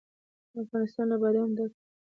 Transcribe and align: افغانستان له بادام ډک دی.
افغانستان 0.61 1.05
له 1.11 1.17
بادام 1.21 1.49
ډک 1.57 1.71
دی. 1.77 1.83